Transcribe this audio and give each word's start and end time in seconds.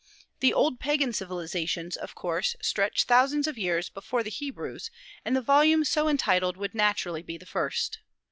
The 0.39 0.51
"Old 0.51 0.79
Pagan 0.79 1.13
Civilizations," 1.13 1.95
of 1.95 2.15
course, 2.15 2.55
stretch 2.59 3.03
thousands 3.03 3.45
of 3.45 3.55
years 3.59 3.87
before 3.87 4.23
the 4.23 4.31
Hebrews, 4.31 4.89
and 5.23 5.35
the 5.35 5.43
volume 5.43 5.85
so 5.85 6.07
entitled 6.09 6.57
would 6.57 6.73
naturally 6.73 7.21
be 7.21 7.37
the 7.37 7.45
first. 7.45 7.99